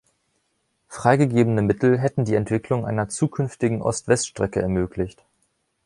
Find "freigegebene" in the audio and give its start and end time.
0.87-1.61